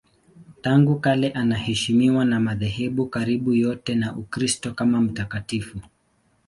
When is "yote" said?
3.53-3.99